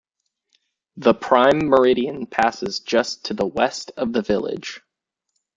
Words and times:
The 0.97 1.13
Prime 1.13 1.65
Meridian 1.67 2.25
passes 2.25 2.79
just 2.79 3.25
to 3.25 3.35
the 3.35 3.45
west 3.45 3.91
of 3.97 4.13
the 4.13 4.23
village. 4.23 4.81